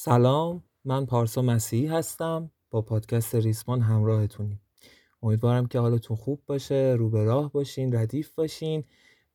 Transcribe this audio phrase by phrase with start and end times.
[0.00, 2.50] سلام من پارسا مسیحی هستم.
[2.70, 4.60] با پادکست ریسمان همراهتونیم.
[5.22, 8.84] امیدوارم که حالتون خوب باشه رو به راه باشین ردیف باشین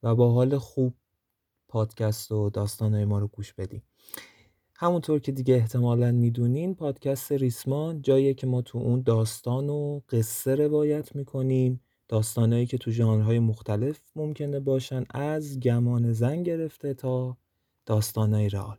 [0.04, 0.94] و با حال خوب
[1.68, 3.82] پادکست و داستانهای ما رو گوش بدین.
[4.76, 10.56] همونطور که دیگه احتمالا می‌دونین پادکست ریسمان جاییه که ما تو اون داستان و قصه
[10.56, 11.82] روایت می‌کنیم.
[12.08, 15.04] داستانهایی که تو ژانرهای مختلف ممکنه باشن.
[15.10, 17.38] از گمان زن گرفته تا
[17.86, 18.78] داستانهای رئال.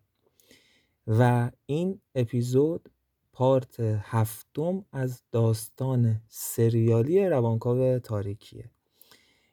[1.06, 2.90] و این اپیزود
[3.32, 8.70] پارت هفتم از داستان سریالی روانکاو تاریکیه.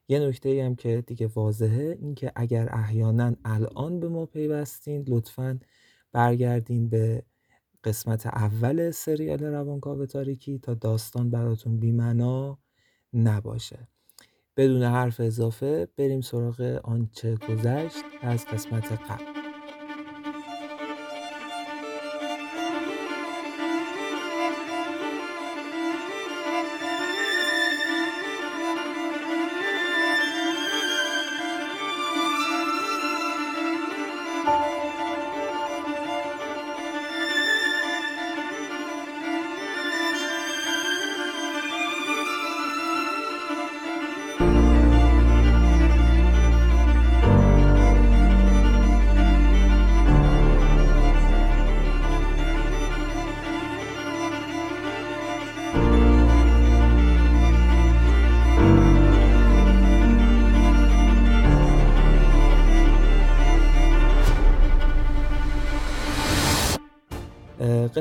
[0.08, 5.60] یه نکته هم که دیگه واضحه این که اگر احیانا الان به ما پیوستین لطفا
[6.12, 7.24] برگردین به
[7.84, 12.60] قسمت اول سریال روانکاو تاریکی تا داستان براتون بیمنا
[13.14, 13.88] نباشه.
[14.58, 19.41] بدون حرف اضافه بریم سراغ آنچه گذشت از قسمت قبل.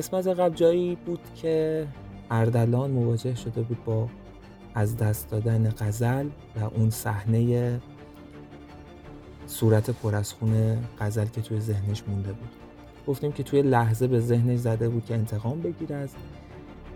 [0.00, 1.86] قسمت قبل جایی بود که
[2.30, 4.08] اردلان مواجه شده بود با
[4.74, 7.80] از دست دادن غزل و اون صحنه
[9.46, 12.48] صورت پر از خون غزل که توی ذهنش مونده بود.
[13.06, 16.10] گفتیم که توی لحظه به ذهنش زده بود که انتقام بگیره از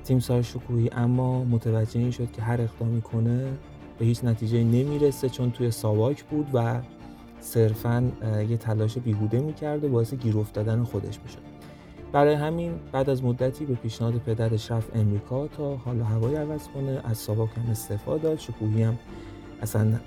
[0.04, 3.52] تیمسار شکوهی اما متوجه این شد که هر اقدامی کنه
[3.98, 6.80] به هیچ نتیجه نمی‌رسه چون توی ساواک بود و
[7.40, 8.12] صرفا
[8.48, 11.53] یه تلاش بیهوده می‌کرد و باعث گیر افتادن خودش می‌شد
[12.14, 17.00] برای همین بعد از مدتی به پیشنهاد پدرش رفت امریکا تا حال هوای عوض کنه
[17.04, 18.38] از ساواک هم استعفا داد.
[18.38, 18.98] شکوهی هم
[19.62, 20.00] اصلا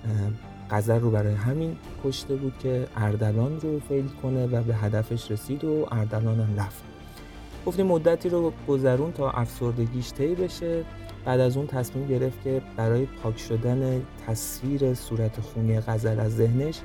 [0.72, 5.64] قذر رو برای همین کشته بود که اردلان رو فیل کنه و به هدفش رسید
[5.64, 6.84] و اردلان هم رفت.
[7.66, 10.84] گفتیم مدتی رو گذرون تا افسردگیش طی بشه.
[11.26, 16.80] بعد از اون تصمیم گرفت که برای پاک شدن تصویر صورت خونی غزل از ذهنش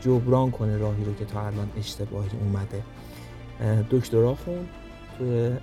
[0.00, 2.82] جبران کنه راهی رو که تا الان اشتباهی اومده.
[3.90, 4.68] دکترا خون
[5.18, 5.56] توی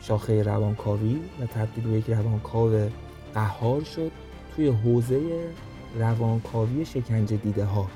[0.00, 2.88] شاخه روانکاوی و تبدیل به یک روانکاو
[3.34, 4.12] قهار شد
[4.56, 5.50] توی حوزه
[5.98, 7.88] روانکاوی شکنجه دیده ها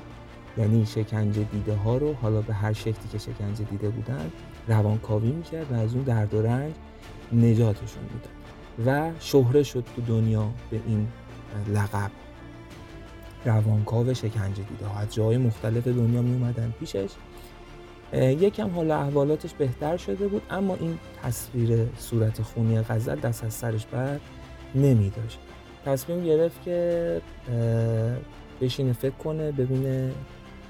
[0.57, 4.31] یعنی شکنجه دیده ها رو حالا به هر شکلی که شکنجه دیده بودن
[4.67, 6.47] روانکاوی می‌کرد و از اون درد و
[7.35, 8.27] نجاتشون بود
[8.85, 11.07] و شهره شد تو دنیا به این
[11.67, 12.11] لقب.
[13.45, 17.09] روانکاو شکنجه دیده ها از جای مختلف دنیا می اومدن پیشش
[18.13, 23.85] یکم حال احوالاتش بهتر شده بود اما این تصویر صورت خونی غزل دست از سرش
[23.85, 24.19] بر
[24.75, 25.39] نمی داشت
[25.85, 27.21] تصمیم گرفت که
[28.61, 30.11] بشینه فکر کنه ببینه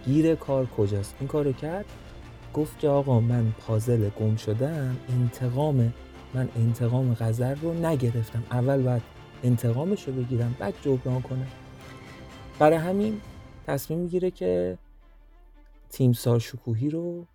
[0.06, 1.16] گیر کار کجاست.
[1.20, 1.86] این کارو کرد.
[2.54, 5.94] گفت که آقا من پازل گم شدم انتقام
[6.34, 8.44] من انتقام غزل رو نگرفتم.
[8.52, 9.02] اول باید
[9.44, 11.48] انتقامش رو بگیرم بعد جبران کنم.
[12.60, 13.22] برای همین
[13.68, 14.78] تصمیم می‌گیره که
[15.90, 17.25] تیمسار شکوهی رو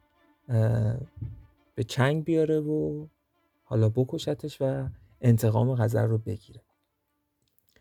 [1.75, 3.07] به چنگ بیاره و
[3.65, 4.89] حالا بکشتش و
[5.21, 6.61] انتقام غزل رو بگیره.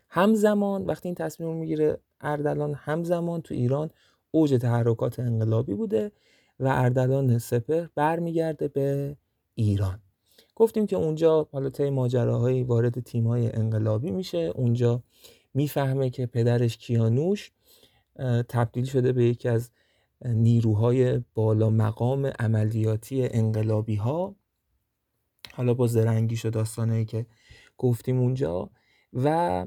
[0.08, 3.90] همزمان وقتی این تصمیم می‌گیره اردلان همزمان تو ایران
[4.30, 6.12] اوج تحرکات انقلابی بوده
[6.60, 9.16] و اردلان سپه برمیگرده به
[9.54, 10.00] ایران.
[10.56, 14.38] گفتیم که اونجا حالا طی ماجراهایی وارد تیم‌های انقلابی میشه.
[14.38, 15.02] اونجا
[15.54, 17.52] می‌فهمه که پدرش کیانوش
[18.48, 19.70] تبدیل شده به یکی از
[20.24, 24.36] نیروهای بالا مقام عملیاتی انقلابی ها
[25.52, 27.26] حالا با زرنگیش و داستانهایی که
[27.78, 28.70] گفتیم اونجا.
[29.12, 29.66] و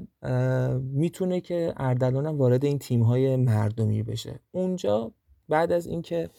[0.82, 4.40] می‌تونه که اردلان هم وارد این تیم های مردمی بشه.
[4.52, 5.12] اونجا
[5.48, 6.30] بعد از اینکه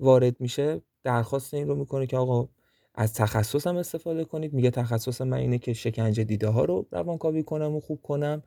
[0.00, 2.48] وارد میشه درخواست این رو می‌کنه که آقا
[2.94, 4.52] از تخصصم استفاده کنید.
[4.52, 8.42] میگه تخصص من اینه که شکنجه دیده ها رو روانکاوی کنم و خوب کنم.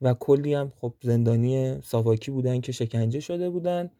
[0.00, 3.90] و کلی هم خب زندانی ساواکی بودن که شکنجه شده بودن.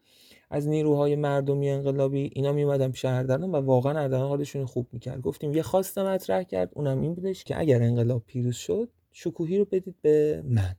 [0.49, 5.21] از نیروهای مردمی انقلابی اینا میومدن پیش اردلان و واقعا اردلان حالشون خوب می‌کرد.
[5.21, 9.65] گفتیم یه خواست مطرح کرد اونم این بودش که اگر انقلاب پیروز شد شکوهی رو
[9.65, 10.75] بدید به من.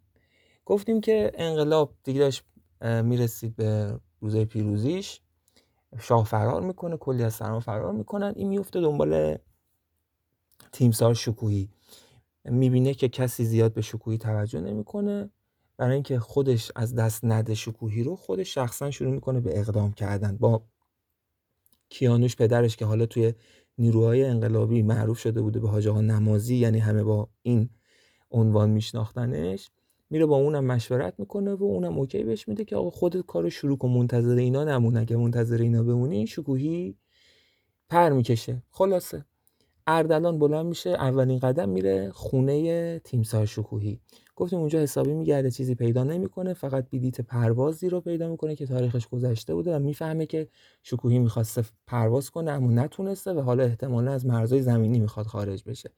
[0.65, 2.45] گفتیم که انقلاب دیگه داشت
[3.03, 5.21] می‌رسید به روزای پیروزیش.
[5.99, 8.33] شاه فرار می‌کنه کلی از سرما فرار می‌کنن.
[8.37, 9.39] این میفته دنبال
[10.73, 11.69] تیمسار شکوهی.
[12.45, 15.31] می‌بینه که کسی زیاد به شکوهی توجه نمی‌کنه.
[15.81, 20.37] برای اینکه خودش از دست نده شکوهی رو خودش شخصا شروع می‌کنه به اقدام کردن.
[20.37, 20.63] با
[21.89, 23.35] کیانوش پدرش که حالا توی
[23.79, 27.71] نیروهای انقلابی معروف شده بوده به حاج نمازی یعنی همه با این
[28.31, 29.71] عنوان میشناختنش
[30.11, 33.79] میره با اونم مشورت می‌کنه و اونم اوکی بهش میده که آقا خودت کارو شروع
[33.79, 34.97] کن منتظر اینا نمون.
[34.97, 36.97] اگه منتظر اینا بمونی شکوهی
[37.89, 38.63] پر می‌کشه.
[38.71, 39.25] خلاصه.
[39.87, 44.01] اردلان بلند میشه اولین قدم میره خونه تیمسار شکوهی.
[44.41, 49.09] گفتیم اونجا حسابی میگرده چیزی پیدا نمی‌کنه فقط بیدیت پروازی رو پیدا می‌کنه که تاریخش
[49.09, 50.49] گذشته بوده و می‌فهمه که
[50.83, 55.91] شکوهی می‌خواسته پرواز کنه اما نتونسته و حالا احتمالا از مرزهای زمینی می‌خواد خارج بشه.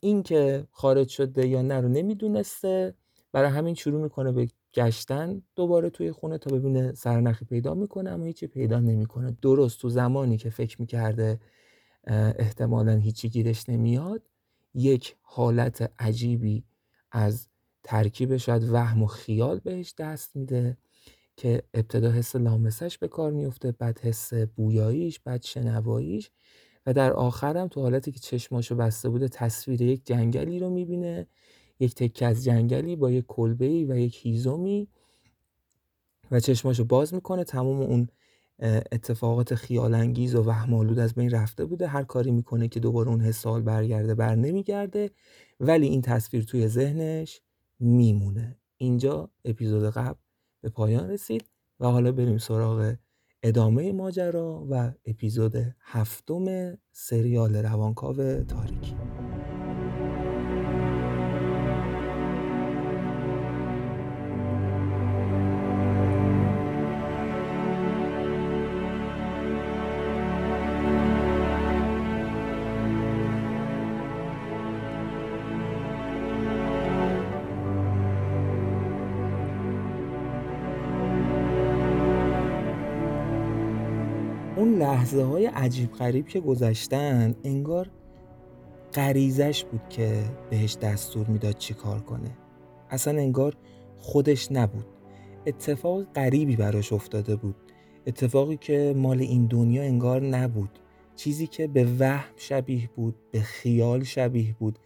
[0.00, 2.94] این که خارج شده یا نه رو نمی‌دونسته
[3.32, 8.24] برای همین شروع می‌کنه به گشتن دوباره توی خونه تا ببینه سرنخی پیدا می‌کنه اما
[8.24, 9.36] هیچی پیدا نمی‌کنه.
[9.42, 11.40] درست تو زمانی که فکر می‌کرده
[12.38, 14.22] احتمالا هیچی گیرش نمیاد
[14.74, 16.64] یک حالت عجیبی
[17.12, 17.48] از
[17.82, 20.76] ترکیب شاید وهم و خیال بهش دست میده
[21.36, 26.30] که ابتدا حس لامسش به کار میفته بعد حس بویاییش بعد شنواییش
[26.86, 31.26] و در آخرم تو حالتی که چشماشو بسته بوده تصویر یک جنگلی رو می‌بینه
[31.80, 34.88] یک تکه از جنگلی با یک کلبه و یک هیزومی
[36.30, 37.44] و چشماشو باز می‌کنه.
[37.44, 38.08] تمام اون
[38.92, 41.86] اتفاقات خیالانگیز و وهمالود از بین رفته بوده.
[41.86, 45.10] هر کاری می‌کنه که دوباره اون حسال برگرده بر نمیگرده
[45.60, 47.40] ولی این تصویر توی ذهنش
[47.80, 48.58] میمونه.
[48.76, 50.18] اینجا اپیزود قبل
[50.62, 51.50] به پایان رسید
[51.80, 52.94] و حالا بریم سراغ
[53.42, 59.07] ادامه ماجرا و اپیزود هفتم سریال روانکاو تاریکی.
[84.88, 87.90] لحظه های عجیب غریب که گذشتن انگار
[88.94, 92.30] غریزش بود که بهش دستور می‌داد چی کار کنه.
[92.90, 93.56] اصلا انگار
[93.96, 94.86] خودش نبود.
[95.46, 97.54] اتفاق غریبی براش افتاده بود.
[98.06, 100.78] اتفاقی که مال این دنیا انگار نبود.
[101.16, 104.78] چیزی که به وهم شبیه بود به خیال شبیه بود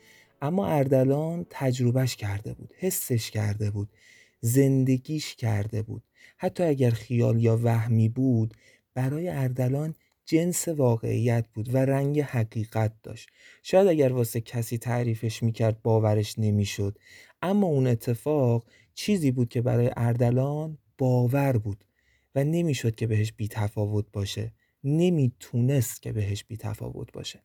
[0.42, 3.88] اما اردلان تجربهش کرده بود حسش کرده بود
[4.40, 6.02] زندگیش کرده بود.
[6.36, 8.54] حتی اگر خیال یا وهمی بود
[8.94, 9.94] برای اردلان
[10.24, 13.28] جنس واقعیت بود و رنگ حقیقت داشت.
[13.62, 16.98] شاید اگر واسه کسی تعریفش می‌کرد باورش نمی‌شد
[17.42, 21.84] اما اون اتفاق چیزی بود که برای اردلان باور بود
[22.34, 24.52] و نمی‌شد که بهش بی تفاوت باشه.
[24.84, 27.42] نمی‌تونست که بهش بی تفاوت باشه.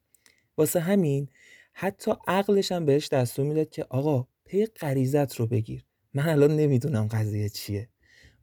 [0.58, 1.30] واسه همین
[1.74, 5.84] حتی عقلش هم بهش دستور می‌داد که آقا پی غریزت رو بگیر.
[6.14, 7.90] من الان نمی‌دونم قضیه چیه.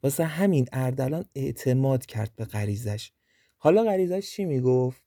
[0.05, 3.11] واسه همین اردلان اعتماد کرد به غریزش.
[3.57, 5.01] حالا غریزش چی می‌گفت؟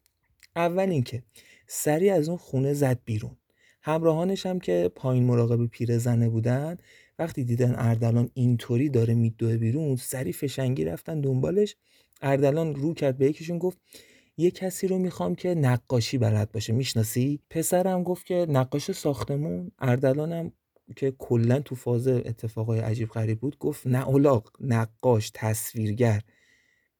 [0.56, 1.23] اول اینکه
[1.67, 3.37] سری از اون خونه زد بیرون.
[3.83, 6.77] همراهانش هم که پایین مراقب پیرزنه بودن
[7.19, 11.77] وقتی دیدن اردلان اینطوری داره میدوه بیرون سری فشنگی رفتن دنبالش.
[12.23, 13.79] اردلان رو کرد به یکیشون گفت
[14.37, 16.73] یه کسی رو می‌خوام که نقاشی بلد باشه.
[16.73, 19.73] می‌شناسی؟ پسرم گفت که نقاش ساختمون.
[19.78, 20.52] اردلانم
[20.97, 26.23] که کلا تو فاز اتفاقای عجیب غریب بود گفت نه اولاق نقاش تصویرگر.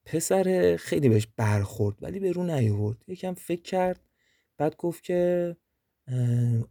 [0.05, 4.01] پسر خیلی بهش برخورد ولی به رو نیورد یکم فکر کرد
[4.59, 5.57] بعد گفت که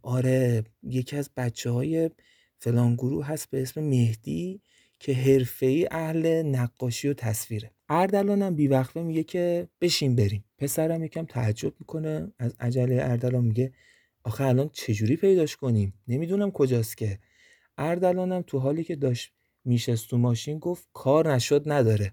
[0.02, 2.10] آره یکی از بچه های
[2.58, 4.60] فلان گروه هست به اسم مهدی
[5.00, 7.70] که حرفه‌ای اهل نقاشی و تصویره.
[7.88, 10.44] اردلانم بیوقفه میگه که بشین بریم.
[10.58, 13.72] پسرم یکم تعجب می‌کنه از عجله اردلان میگه
[14.28, 17.18] آخه الان چجوری پیداش کنیم؟ نمی‌دونم کجاست که.
[17.78, 19.32] اردلانم تو حالی که داشت
[19.64, 22.12] میشست تو ماشین گفت کار نشد نداره.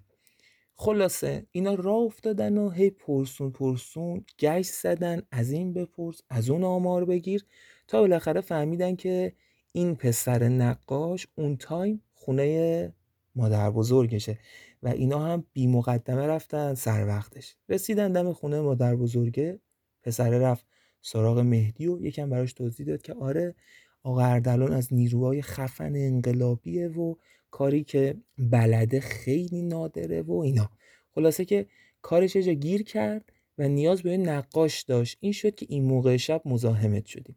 [0.75, 6.63] خلاصه اینا راه افتادن و هی پرسون پرسون گشت زدن از این بپرس از اون
[6.63, 7.45] آمار بگیر.
[7.88, 9.34] تا بالاخره فهمیدن که
[9.72, 12.93] این پسر نقاش اون time خونه
[13.36, 14.39] مادر بزرگشه
[14.84, 17.55] و اینا هم بی مقدمه رفتن سر وقتش.
[17.69, 19.60] رسیدن دم خونه مادر بزرگه
[20.03, 20.65] پسر رفت.
[21.05, 23.55] سراغ مهدی و یکم براش توضیح داد که آره
[24.03, 27.15] آقا اردلان از نیروهای خفن انقلابیه و
[27.51, 30.69] کاری که بلده خیلی نادره و اینا.
[31.15, 31.65] خلاصه که
[32.01, 35.17] کارش جا گیر کرد و نیاز به نقاش داشت.
[35.19, 37.35] این شد که این موقع شب مزاحمت شدیم.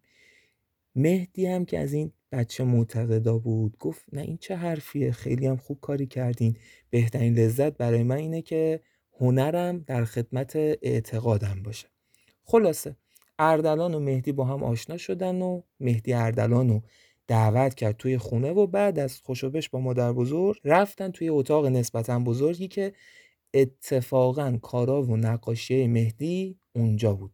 [0.94, 5.56] مهدی هم که از این بچه معتقدا بود گفت نه این چه حرفیه؟ خیلی هم
[5.56, 6.56] خوب کاری کردین.
[6.90, 8.80] بهترین لذت برای من اینه که
[9.20, 11.88] هنرم در خدمت اعتقادم باشه.
[12.44, 12.96] خلاصه
[13.38, 16.82] اردلان و مهدی با هم آشنا شدن و مهدی اردلان رو
[17.26, 22.18] دعوت کرد توی خونه و بعد از خوشوبش با مادر بزرگ رفتن توی اتاق نسبتا
[22.18, 22.92] بزرگی که
[23.54, 27.32] اتفاقا کارا و نقاشی مهدی اونجا بود.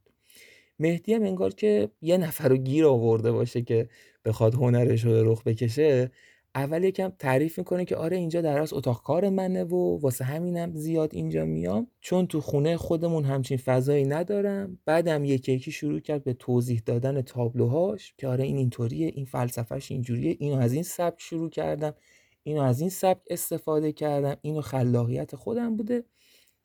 [0.78, 3.88] مهدی هم انگار که یه نفر رو گیر آورده باشه که
[4.24, 6.10] بخواد هنرش رو رخ بکشه.
[6.54, 11.14] اول یکم تعریف می‌کنه که آره اینجا در اتاق کار منه و واسه همینم زیاد
[11.14, 11.86] اینجا میام.
[12.00, 14.78] چون تو خونه خودمون همچین فضایی ندارم.
[14.84, 19.90] بعدم یکی یکی شروع کرد به توضیح دادن تابلوهاش که آره این اینطوریه این فلسفهش
[19.90, 21.94] اینجوریه اینو از این سبک شروع کردم
[22.42, 26.04] اینو از این سبک استفاده کردم اینو خلاقیت خودم بوده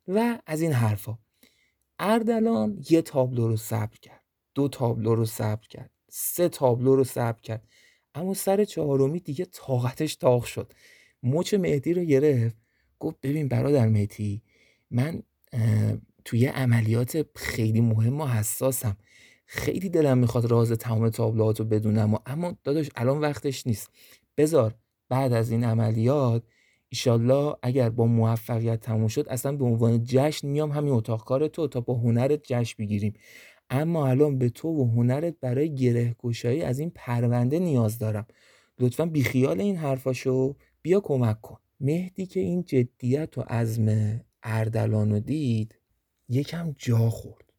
[0.08, 1.17] و از این حرفا.
[2.00, 4.24] اردلان یه تابلو رو صبر کرد
[4.55, 7.63] دو تابلو رو صبر کرد سه تابلو رو صبر کرد.
[8.15, 10.73] اما سر چهارمی دیگه طاقتش تاق شد.
[11.23, 12.55] مچ مهدی رو گرفت.
[12.99, 14.41] گفت ببین برادر مهدی
[14.91, 15.23] من
[16.25, 18.97] توی عملیات خیلی مهم و حساسم.
[19.45, 23.89] خیلی دلم می‌خواد راز تمام تابلوهات رو بدونم و اما داداش الان وقتش نیست.
[24.37, 24.75] بذار
[25.09, 26.43] بعد از این عملیات
[26.89, 31.67] ایشالله اگر با موفقیت تموم شد اصلا به عنوان جشن میام همین اتاق کار تو
[31.67, 33.13] تا با هنرت جشن بگیریم.
[33.69, 38.27] اما الان به تو و هنرت برای گره گشایی از این پرونده نیاز دارم.
[38.79, 41.57] لطفا بیخیال این حرفاشو بیا کمک کن.
[41.79, 45.75] مهدی که این جدیت و عزم اردلان دید
[46.29, 47.53] یکم جا خورد.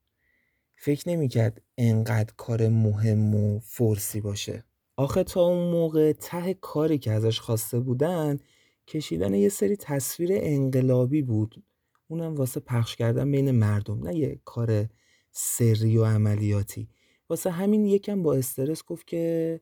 [0.77, 4.65] فکر نمی‌کرد انقدر کار مهم و فرسی باشه.
[4.97, 8.39] آخه تا اون موقع ته کاری که ازش خواسته بودن
[8.87, 11.63] کشیدن یه سری تصویر انقلابی بود.
[12.09, 14.89] اونم واسه پخش کردن بین مردم نه یه کار
[15.31, 16.89] سری و عملیاتی.
[17.29, 19.61] واسه همین یکم با استرس گفت که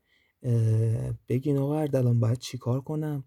[1.29, 3.25] بگین آقا اردلان باید چیکار کنم؟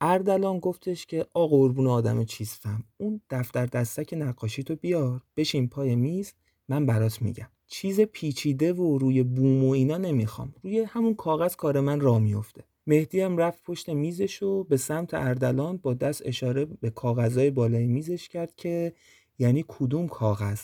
[0.00, 5.22] اردلان گفتش که آقا قربون آدم چیز فهم اون دفتر دستک نقاشی تو بیار.
[5.36, 6.32] بشین پای میز
[6.68, 7.48] من برات میگم.
[7.66, 10.54] چیز پیچیده و روی بوم و اینا نمی‌خوام.
[10.62, 12.64] روی همون کاغذ کار من را میفته.
[12.86, 17.86] مهدی هم رفت پشت میزش و به سمت اردلان با دست اشاره به کاغذهای بالای
[17.86, 18.92] میزش کرد که
[19.38, 20.60] یعنی کدوم کاغذ؟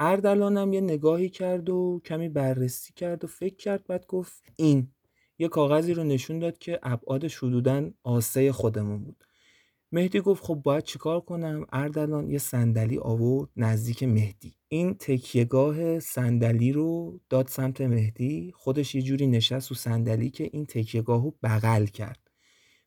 [0.00, 4.88] اردلانم یه نگاهی کرد و کمی بررسی کرد و فکر کرد بعد گفت این
[5.38, 9.24] یه کاغذی رو نشون داد که ابعادش حدودا آسه خودمون بود.
[9.92, 14.54] مهدی گفت خب باید چیکار کنم؟ اردلان یه صندلی آورد نزدیک مهدی.
[14.68, 20.66] این تکیهگاه صندلی رو داد سمت مهدی خودش یه جوری نشست و صندلی که این
[20.66, 22.30] تکیهگاه رو بغل کرد.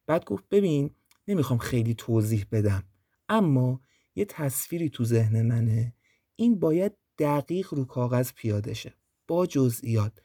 [0.07, 0.89] بعد گفت ببین
[1.27, 2.83] نمی‌خوام خیلی توضیح بدم
[3.29, 3.81] اما
[4.15, 5.93] یه تصویری تو ذهن منه
[6.39, 8.93] این باید دقیق رو کاغذ پیاده شه.
[9.27, 10.21] با جزئیات.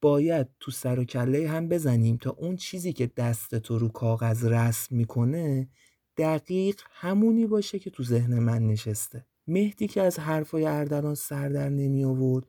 [0.00, 4.44] باید تو سر و کله هم بزنیم تا اون چیزی که دست تو رو کاغذ
[4.44, 5.68] رسم می‌کنه
[6.16, 9.26] دقیق همونی باشه که تو ذهن من نشسته.
[9.46, 12.46] مهدی که از حرفای اردلان سر در نمی آورد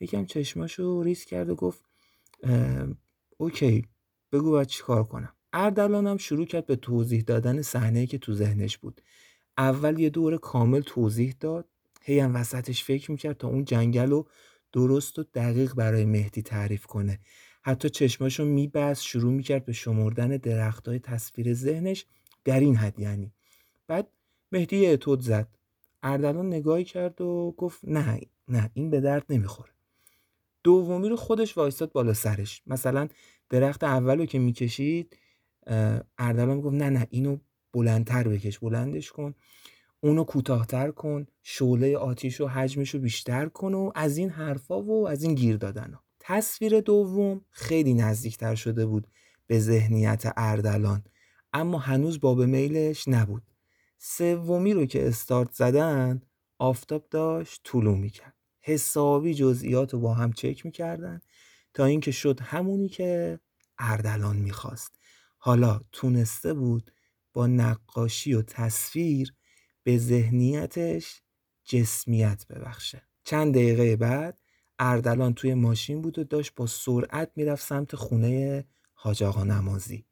[0.00, 1.84] یکم چشماشو ریز کرد و گفت
[3.38, 3.86] اوکی
[4.32, 5.32] بگو باید چیکار کنم.
[5.52, 9.00] اردلان هم شروع کرد به توضیح دادن صحنه که تو ذهنش بود.
[9.58, 11.68] اول یه دور کامل توضیح داد.
[12.02, 14.28] هی هم وسطش فکر می‌کرد تا اون جنگل رو
[14.72, 17.20] درست و دقیق برای مهدی تعریف کنه.
[17.62, 22.06] حتی چشماشو میبست شروع می‌کرد به شمردن درخت های تصویر ذهنش
[22.44, 23.32] در این حد یعنی.
[23.86, 24.08] بعد
[24.52, 25.48] مهدی اتود زد.
[26.02, 29.70] اردلان نگاهی کرد و گفت نه نه این به درد نمی‌خوره.
[30.64, 32.62] دومی رو خودش وایستاد بالا سرش.
[32.66, 33.08] مثلا
[33.50, 35.16] درخت اول رو که می‌کشید
[36.18, 37.38] اردلان گفت نه نه اینو
[37.72, 39.34] بلندتر بکش بلندش کن.
[40.04, 45.08] اونو کوتاهتر کن شعله آتیش و حجمش رو بیشتر کن و از این حرفا و
[45.08, 49.06] از این گیر دادن تصویر دوم خیلی نزدیکتر شده بود
[49.46, 51.04] به ذهنیت اردلان
[51.52, 53.42] اما هنوز باب میلش نبود.
[53.98, 56.22] سومی رو که استارت زدن
[56.58, 58.34] آفتاب داشت طولو می‌کرد.
[58.60, 61.20] حسابی جزئیات رو با هم چک می‌کردن
[61.74, 63.40] تا اینکه شد همونی که
[63.78, 64.98] اردلان می‌خواست.
[65.38, 66.92] حالا تونسته بود
[67.32, 69.34] با نقاشی و تصویر
[69.84, 71.22] به ذهنیتش
[71.64, 73.02] جسمیت ببخشه.
[73.24, 74.38] چند دقیقه بعد
[74.78, 80.04] اردلان توی ماشین بود و داشت با سرعت می‌رفت سمت خونه حاج آقا نمازی.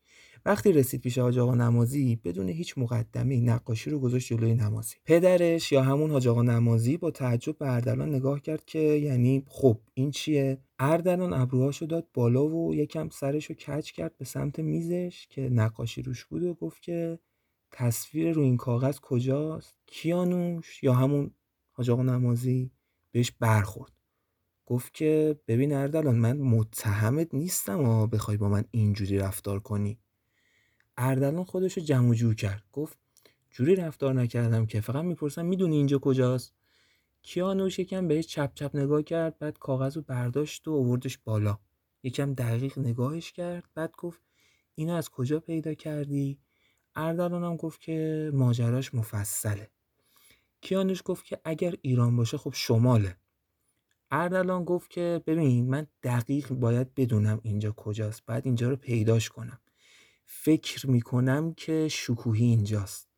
[0.44, 4.96] وقتی رسید پیش حاج آقا نمازی بدون هیچ مقدمه نقاشی رو گذاشت جلوی نمازی.
[5.04, 9.80] پدرش یا همون حاج آقا نمازی با تعجب به اردلان نگاه کرد که یعنی خب
[9.94, 15.48] این چیه؟ اردلان ابروهاشو داد بالا و یکم سرشو کج کرد به سمت میزش که
[15.48, 17.18] نقاشی روش بود و گفت که
[17.70, 21.30] تصویر رو این کاغذ کجاست؟ کیانوش یا همون
[21.72, 22.70] حاج آقا نمازی
[23.10, 23.92] بهش برخورد.
[24.66, 29.98] گفت که ببین اردلان من متهمت نیستم و بخوای با من اینجوری رفتار کنی.
[30.96, 32.64] اردلان خودش رو جمع جور کرد.
[32.72, 32.98] گفت
[33.50, 36.54] جوری رفتار نکردم که فقط می‌پرسم می‌دونی اینجا کجاست؟
[37.22, 41.58] کیانوش یکم بهش چپ چپ نگاه کرد بعد کاغذ رو برداشت و آوردش بالا.
[42.02, 44.20] یکم دقیق نگاهش کرد بعد گفت
[44.74, 46.38] اینو از کجا پیدا کردی؟
[47.00, 49.70] اردلان هم گفت که ماجراش مفصله.
[50.60, 53.16] کیانوش گفت که اگر ایران باشه خب شماله.
[54.10, 59.60] اردلان گفت که ببین من دقیق باید بدونم اینجا کجاست بعد اینجا رو پیداش کنم.
[60.24, 63.08] فکر می‌کنم که شکوهی اینجاست.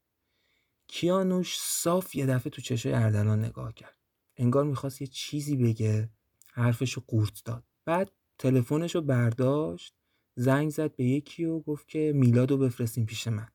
[0.86, 3.96] کیانوش صاف یه دفعه تو چشای اردلان نگاه کرد.
[4.36, 6.10] انگار می‌خواست یه چیزی بگه
[6.52, 7.64] حرفشو قورت داد.
[7.84, 9.94] بعد تلفنشو برداشت
[10.36, 13.51] زنگ زد به یکی و گفت که میلادو بفرستیم پیش من.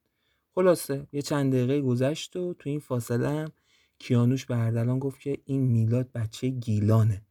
[0.58, 3.52] خلاصه یه چند دقیقه گذشت و تو این فاصله هم
[4.00, 7.26] کیانوش به اردلان گفت که این میلاد بچه گیلانه.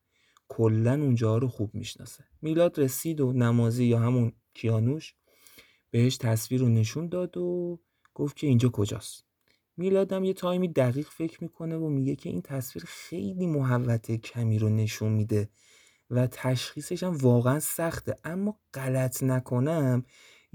[0.49, 2.25] کلا اونجا رو خوب می‌شناسه.
[2.42, 5.14] میلاد رسید و نمازی یا همون کیانوش
[5.90, 7.80] بهش تصویر رو نشون داد و
[8.14, 9.25] گفت که اینجا کجاست.
[9.76, 14.68] میلادم یه تایمی دقیق فکر می‌کنه و میگه که این تصویر خیلی محوت کمی رو
[14.68, 15.49] نشون میده
[16.11, 18.16] و تشخیصش هم واقعا سخته.
[18.25, 20.04] اما غلط نکنم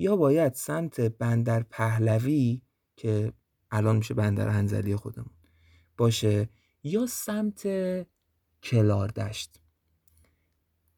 [0.01, 2.62] یا باید سمت بندر پهلوی
[2.96, 3.34] که
[3.72, 5.34] الان میشه بندر انزلی خودمون
[5.98, 6.50] باشه
[6.84, 7.67] یا سمت
[8.63, 9.62] کلاردشت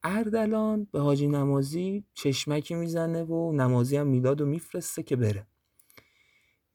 [0.04, 5.48] اردلان به حاجی نمازی چشمکی می‌زنه و نمازی هم میلاد و میفرسته که بره.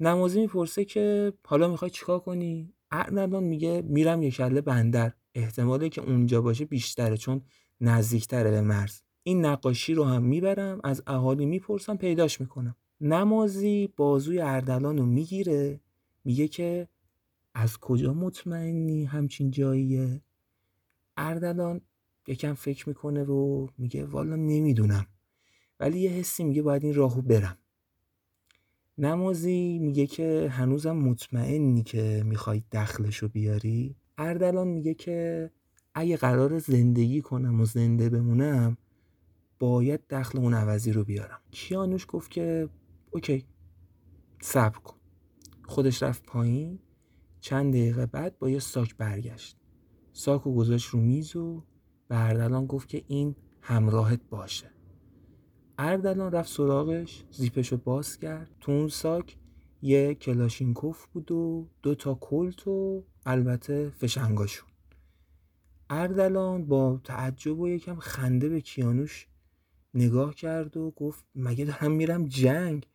[0.01, 6.01] نمازی می‌پرسه که حالا می‌خوای چیکار کنی؟ اردلان میگه میرم یک کله بندر احتماله که
[6.01, 7.43] اونجا باشه بیشتره چون
[7.81, 9.01] نزدیکتره به مرز.
[9.29, 12.77] این نقاشی رو هم می‌برم از اهالی می‌پرسم پیداش می‌کنم.
[13.01, 15.81] نمازی بازوی اردلان رو می‌گیره
[16.25, 16.89] میگه که
[17.55, 20.21] از کجا مطمئنی همچین جاییه؟
[21.17, 21.81] اردلان
[22.27, 25.07] یکم فکر می‌کنه و میگه والا نمی‌دونم.
[25.81, 27.59] ولی یه حسی میگه باید این راهو برم.
[28.99, 33.97] نمازی میگه که هنوزم مطمئنی که می‌خوای دخلشو بیاری.
[34.19, 35.51] اردلان میگه که
[35.95, 38.77] اگه قرار زندگی کنم و زنده بمونم
[39.59, 41.41] باید دخل اون عوضی رو بیارم.
[41.51, 42.69] کیانوش گفت که
[43.11, 43.45] اوکی
[44.41, 44.97] صبر کن.
[45.67, 46.79] خودش رفت پایین.
[47.41, 49.57] چند دقیقه بعد با یه ساک برگشت.
[50.13, 51.65] ساک و گذاشت رو میز و
[52.09, 54.71] به اردلان گفت که این همراهت باشه.
[55.79, 58.51] اردلان رفت سراغش زیپشو باز کرد.
[58.61, 59.37] تو اون ساک
[59.83, 64.69] یه کلاشینکوف بود و دو تا کلت و البته فشنگاشون.
[65.91, 69.27] اردلان با تعجب و یکم خنده به کیانوش
[69.95, 72.87] نگاه کرد و گفت مگه دارم میرم جنگ؟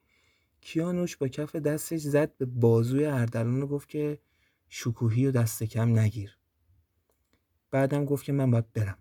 [0.61, 4.19] کیانوش با کف دستش زد به بازوی اردلان و گفت که
[4.69, 6.37] شکوهی و دست کم نگیر.
[7.71, 8.97] بعدم گفت که من باید برم.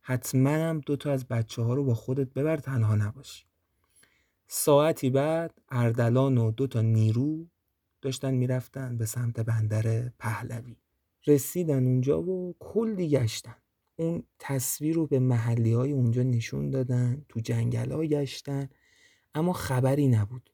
[0.00, 3.44] حتما هم دوتا از بچه ها رو با خودت ببر تنها نباشی.
[4.48, 7.46] ساعتی بعد اردلان و دوتا نیرو
[8.02, 10.76] داشتن می‌رفتن به سمت بندر پهلوی.
[11.26, 13.56] رسیدن اونجا و کلی گشتن.
[13.96, 18.68] اون تصویر رو به محلی های اونجا نشون دادن تو جنگل ها گشتن
[19.34, 20.50] اما خبری نبود.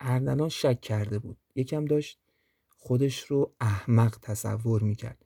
[0.00, 1.36] اردلان شک کرده بود.
[1.54, 2.20] یکم داشت
[2.68, 5.24] خودش رو احمق تصور می‌کرد.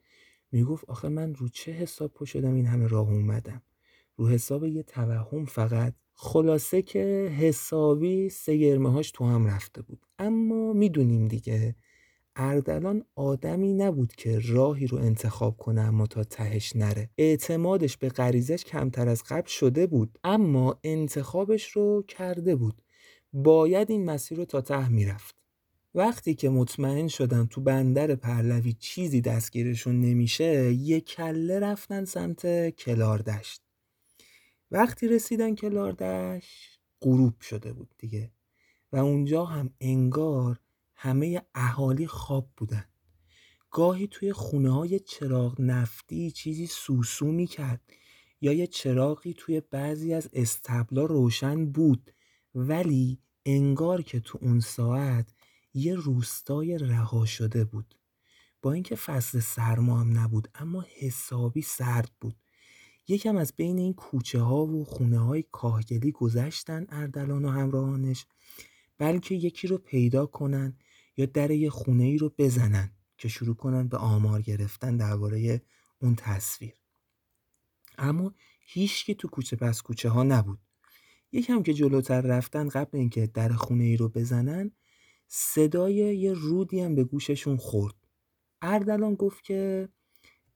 [0.51, 3.61] می‌گفت آخه من رو چه حساب پا این همه راه اومدم
[4.15, 5.93] رو حساب یه توهم فقط.
[6.13, 10.05] خلاصه که حسابی سگرمه هاش تو هم رفته بود.
[10.19, 11.75] اما می‌دونیم دیگه
[12.35, 17.09] اردلان آدمی نبود که راهی رو انتخاب کنه اما تا تهش نره.
[17.17, 22.81] اعتمادش به غریزش کمتر از قبل شده بود اما انتخابش رو کرده بود.
[23.33, 25.35] باید این مسیر رو تا ته می‌رفت.
[25.95, 33.61] وقتی که مطمئن شدن تو بندر پهلوی چیزی دستگیرشون نمیشه یک کله رفتن سمت کلاردشت.
[34.71, 38.31] وقتی رسیدن کلاردشت غروب شده بود دیگه.
[38.91, 40.59] و اونجا هم انگار
[40.95, 42.85] همه اهالی خواب بودن.
[43.71, 47.81] گاهی توی خونه های چراغ نفتی چیزی سوسو می‌کرد
[48.41, 52.11] یا یه چراغی توی بعضی از استبلا روشن بود
[52.55, 55.33] ولی انگار که تو اون ساعت
[55.73, 57.95] یه روستای رها شده بود.
[58.61, 62.35] با اینکه فصل سرما هم نبود اما حسابی سرد بود.
[63.07, 68.25] یکم از بین این کوچه ها و خونه های کاهگلی گذشتن اردلان و همراهانش
[68.97, 70.77] بلکه یکی رو پیدا کنن
[71.17, 75.61] یا در یه خونه ای رو بزنن که شروع کنن به آمار گرفتن درباره
[76.01, 76.73] اون تصویر.
[77.97, 80.59] اما هیچ که تو کوچه پس کوچه ها نبود.
[81.31, 84.71] یکم که جلوتر رفتن قبل اینکه در خونه ای رو بزنن
[85.27, 87.95] صدای یه رودی هم به گوششون خورد.
[88.61, 89.89] اردلان گفت که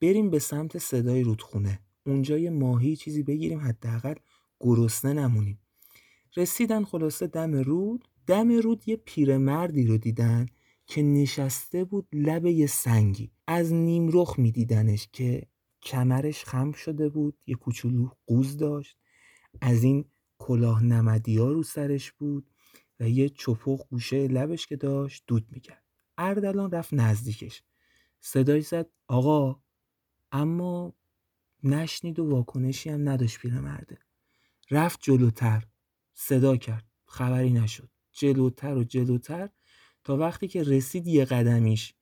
[0.01, 1.79] بریم به سمت صدای رودخونه.
[2.05, 4.15] اونجا یه ماهی چیزی بگیریم حداقل
[4.59, 5.59] گرسنه نمونیم.
[6.37, 10.45] رسیدن خلاصه دم رود دم رود یه پیرمردی رو دیدن
[10.85, 13.31] که نشسته بود لب یه سنگی.
[13.47, 15.47] از نیم رخ میدیدنش که
[15.81, 18.97] کمرش خم شده بود یه کوچولو قوز داشت.
[19.61, 20.05] از این
[20.37, 22.49] کلاه نمدی ها رو سرش بود
[22.99, 25.83] و یه چپق گوشه لبش که داشت دود می‌کرد.
[26.17, 27.63] اردلان رفت نزدیکش.
[28.19, 29.61] صدای زد آقا
[30.31, 30.93] اما
[31.63, 33.97] نشنید و واکنشی هم نداشت پیرمرده.
[34.71, 35.67] رفت جلوتر.
[36.13, 36.85] صدا کرد.
[37.05, 37.89] خبری نشد.
[38.19, 39.49] جلوتر و جلوتر
[40.03, 41.93] تا وقتی که رسید یه قدمیش.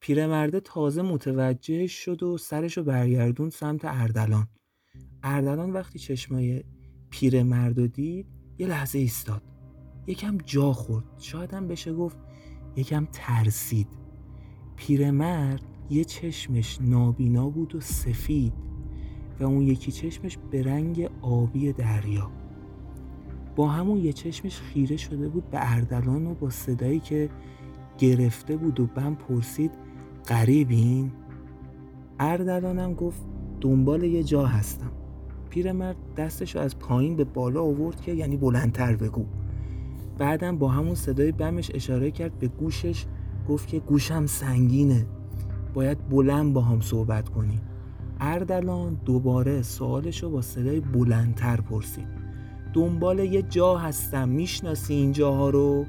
[0.00, 4.48] پیرمرده تازه متوجه شد و سرشو برگردون سمت اردلان.
[5.22, 6.64] اردلان وقتی چشمای
[7.10, 8.26] پیرمرد دید
[8.58, 9.42] یه لحظه ایستاد.
[10.06, 11.04] یکم جا خورد.
[11.18, 12.18] شاید هم بشه گفت
[12.76, 13.88] یکم ترسید.
[14.76, 18.52] پیرمرد یه چشمش نابینا بود و سفید
[19.40, 22.45] و اون یکی چشمش به رنگ آبی دریا.
[23.56, 27.30] با همون یه چشمش خیره شده بود به اردلان و با صدایی که
[27.98, 29.70] گرفته بود و بم پرسید
[30.26, 31.12] قریبین
[32.20, 33.20] اردلانم گفت
[33.60, 34.90] دنبال یه جا هستم.
[35.50, 39.24] پیرمرد دستش از پایین به بالا آورد که یعنی بلندتر بگو.
[40.18, 43.06] بعدم با همون صدای بمش اشاره کرد به گوشش
[43.48, 45.06] گفت که گوشم سنگینه
[45.74, 47.60] باید بلند با هم صحبت کنی
[48.20, 52.15] اردلان دوباره سوالش رو با صدای بلندتر پرسید.
[52.76, 54.28] دنبال یه جا هستم.
[54.28, 55.86] می‌شناسی این جاها رو؟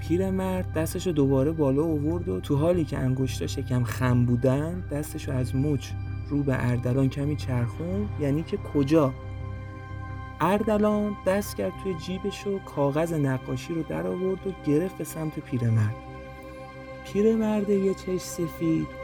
[0.00, 5.28] پیرمرد دستش رو دوباره بالا آورد و تو حالی که انگشتاش یکم خم بودن دستش
[5.28, 5.88] رو از مچ
[6.30, 9.14] رو به اردلان کمی چرخون یعنی که کجا؟
[10.40, 15.38] اردلان دست کرد توی جیبش و کاغذ نقاشی رو در آورد و گرفت به سمت
[15.38, 15.96] پیرمرد.
[17.04, 18.99] پیرمرد یه چش سفید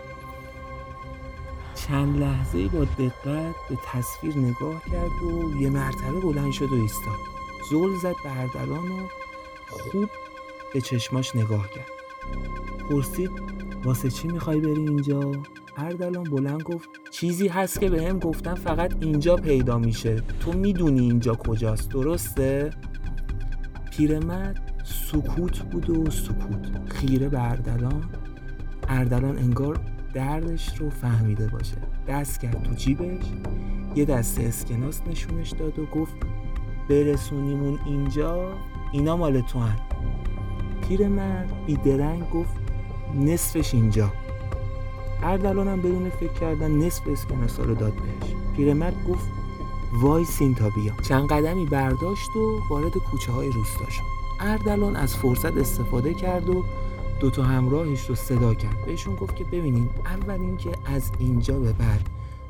[1.89, 7.19] چند لحظه با دقت به تصویر نگاه کرد و یه مرتبه بلند شد و ایستاد.
[7.71, 9.09] زل زد به و
[9.69, 10.09] خوب
[10.75, 11.87] به چشماش نگاه کرد.
[12.91, 13.31] پرسید
[13.85, 15.33] واسه چی می‌خوای بری اینجا؟
[15.77, 20.23] اردلان بلند گفت چیزی هست که به هم گفتن فقط اینجا پیدا میشه.
[20.41, 22.71] تو می‌دونی اینجا کجاست درسته؟
[23.91, 26.91] پیرمرد سکوت بود و سکوت.
[26.91, 28.05] خیره به اردلان
[28.89, 29.81] اردلان انگار
[30.17, 31.77] دردش رو فهمیده باشه.
[32.09, 33.25] دست کرد تو جیبش
[33.95, 36.15] یه دسته اسکناس نشونش داد و گفت
[36.89, 38.53] برسونیمون اینجا
[38.93, 39.77] اینا مال تو هن.
[40.89, 42.55] پیرمرد بیدرنگ گفت
[43.15, 44.13] نصفش اینجا.
[45.23, 48.33] اردلانم بدون فکر کردن نصف اسکناسا رو داد بهش.
[48.57, 49.29] پیرمرد گفت
[50.03, 50.25] وای
[50.59, 50.93] تا بیا.
[51.09, 54.03] چند قدمی برداشت و وارد کوچه های روستا شد.
[54.41, 56.65] اردلان از فرصت استفاده کرد و
[57.21, 58.87] دوتا همراهش رو صدا کرد.
[58.87, 62.01] بهشون گفت که ببینین اول اینکه از اینجا به بعد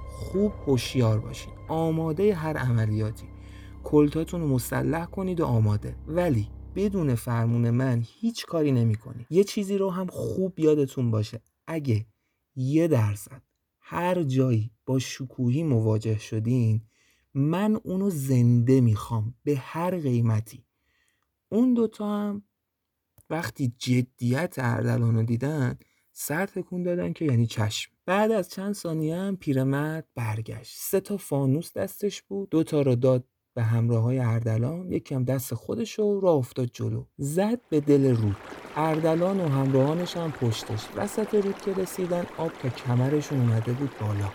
[0.09, 1.53] خوب هوشیار باشین.
[1.69, 3.27] آماده هر عملیاتی.
[3.85, 5.97] کلتاتون رو مسلح کنید و آماده.
[6.07, 8.97] ولی بدون فرمون من هیچ کاری نمی
[9.31, 11.41] یه چیزی رو هم خوب یادتون باشه.
[11.67, 12.07] اگه
[12.57, 13.43] یه درصد
[13.81, 16.83] هر جایی با شکوهی مواجه شدین
[17.35, 19.35] من اونو زنده می‌خوام.
[19.45, 20.65] به هر قیمتی.
[21.49, 22.43] اون دوتا هم
[23.31, 25.79] وقتی جدیت اردلان رو دیدن
[26.13, 27.93] سر تکون دادن که یعنی چشم.
[28.07, 30.77] بعد از چند ثانیه هم پیرمرد برگشت.
[30.79, 35.99] سه تا فانوس دستش بود دوتا رو داد به همراه های اردلان یکم دست خودش
[35.99, 37.05] رو را افتاد جلو.
[37.19, 38.37] زد به دل رود.
[38.77, 40.87] اردلان و همراهانش هم پشتش.
[40.97, 44.31] وسط رود که رسیدن آب تا کمرشون اومده بود بالا.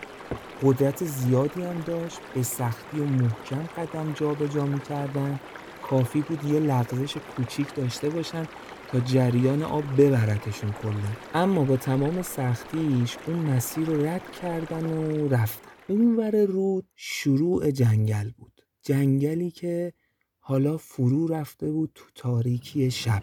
[0.63, 2.19] قدرت زیادی هم داشت.
[2.35, 5.39] به سختی و محکم قدم جا به جا می‌کردن.
[5.83, 8.47] کافی بود یه لغزش کوچیک داشته باشن.
[8.91, 10.93] تا جریان آب ببرتشون کلا.
[11.33, 15.69] اما با تمام سختیش اون مسیر رو رد کردن و رفتن.
[15.87, 18.61] اونور رود شروع جنگل بود.
[18.81, 19.93] جنگلی که
[20.39, 23.21] حالا فرو رفته بود تو تاریکی شب.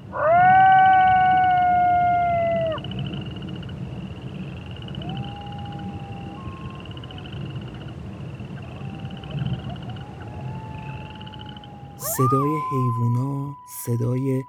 [11.97, 13.55] صدای حیوونا
[13.87, 14.43] صدای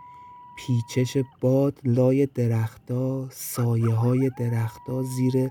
[0.59, 5.49] پیچش باد لای درختا سایه های درختا زیر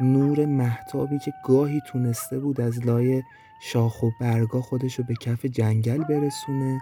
[0.00, 3.22] نور محتابی که گاهی تونسته بود از لای
[3.60, 6.80] شاخ و برگا خودشو به کف جنگل برسونه.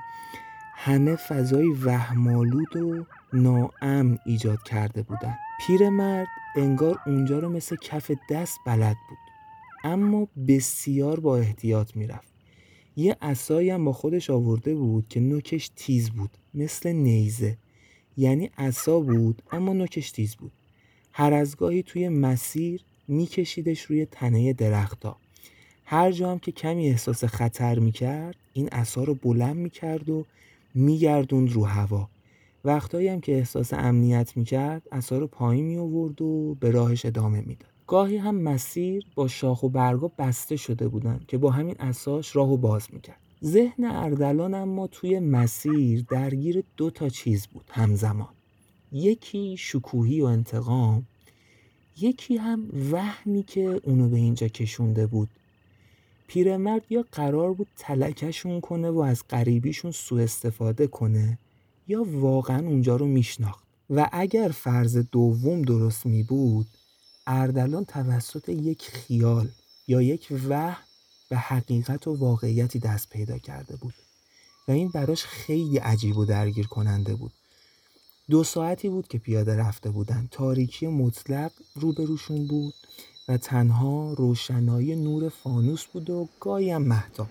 [0.75, 5.37] همه فضای وهمالود و ناامن ایجاد کرده بودن.
[5.67, 9.19] پیرمرد انگار اونجا رو مثل کف دست بلد بود.
[9.85, 12.32] اما بسیار با احتیاط می‌رفت.
[12.97, 17.57] یه عصایی هم با خودش آورده بود که نوکش تیز بود مثل نیزه.
[18.17, 20.53] یعنی عصا بود اما نوکش تیز بود.
[21.13, 25.17] هر از گاهی توی مسیر میکشیدش روی تنه درختا
[25.85, 30.25] هر جا هم که کمی احساس خطر می‌کرد این عصا رو بلند می‌کرد و
[30.75, 32.09] میگردوند رو هوا.
[32.65, 37.41] وقتایی هم که احساس امنیت می‌کرد اصا رو پایین می آورد و به راهش ادامه
[37.41, 37.72] می‌داد.
[37.93, 42.57] گاهی هم مسیر با شاخ و برگا بسته شده بودن که با همین اساس راهو
[42.57, 43.21] باز می‌کرد.
[43.45, 48.29] ذهن اردلان اما توی مسیر درگیر دو تا چیز بود همزمان.
[48.93, 51.07] یکی شکوهی و انتقام
[52.01, 55.29] یکی هم وهمی که اونو به اینجا کشونده بود.
[56.27, 61.39] پیرمرد یا قرار بود تلکشون کنه و از غریبیشون سوء استفاده کنه
[61.89, 63.65] یا واقعا اونجا رو میشناخت.
[63.91, 66.67] و اگر فرض دوم درست می بود
[67.27, 69.49] اردلان توسط یک خیال
[69.89, 70.77] یا یک وهم
[71.29, 73.95] به حقیقت و واقعیتی دست پیدا کرده بود
[74.69, 77.33] و این براش خیلی عجیب و درگیر کننده بود.
[78.31, 82.75] دو ساعتی بود که پیاده رفته بودن تاریکی مطلق روبروشون بود
[83.29, 87.29] و تنها روشنایی نور فانوس بود و گاهی هم مهتاب.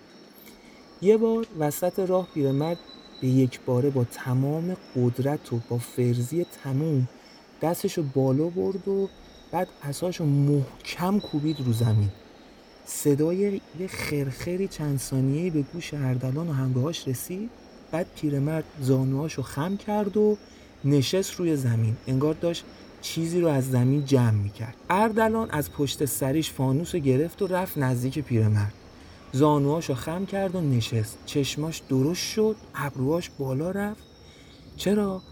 [1.02, 2.78] یه بار وسط راه پیرمرد
[3.20, 7.08] به یک باره با تمام قدرت و با فرزی تموم
[7.62, 9.08] دستشو بالا برد و
[9.52, 12.08] بعد اساشو محکم کوبید رو زمین.
[12.84, 17.50] صدای یه خرخری چند ثانیه‌ای به گوش اردلان و همراهاش رسید.
[17.90, 20.36] بعد پیرمرد زانوهاشو خم کرد و
[20.84, 21.96] نشست روی زمین.
[22.06, 22.64] انگار داشت
[23.02, 24.76] چیزی رو از زمین جمع می‌کرد.
[24.90, 28.72] اردلان از پشت سریش فانوس رو گرفت و رفت نزدیک پیرمرد.
[29.32, 31.18] زانوهاشو خم کرد و نشست.
[31.26, 32.56] چشماش درست شد.
[32.74, 34.02] ابروهاش بالا رفت.
[34.76, 35.22] چرا؟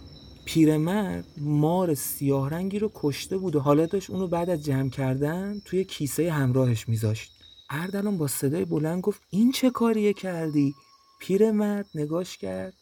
[0.53, 5.61] پیرمرد مار سیاه رنگی رو کشته بود و حالا داشت اونو بعد از جمع کردن
[5.65, 7.33] توی کیسه همراهش میذاشت.
[7.71, 10.75] اردلان با صدای بلند گفت این چه کاریه کردی؟
[11.21, 12.75] پیرمرد نگاش کرد.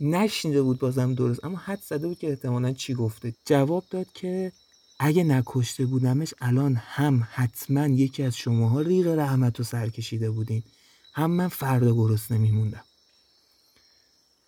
[0.00, 3.34] نشنیده بود بازم درست اما حد زده بود که احتمالا چی گفته.
[3.44, 4.52] جواب داد که
[4.98, 10.62] اگه نکشته بودمش الان هم حتما یکی از شماها ریغ رحمت رو سر کشیده بودین.
[11.12, 12.84] هم من فردا گرسنه میموندم.